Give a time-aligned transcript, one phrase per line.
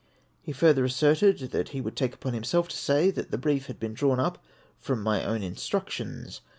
[0.41, 3.79] He further asserted that he would take upon himself to say that the brief had
[3.79, 4.43] been drawn up
[4.79, 6.41] from my own instructions.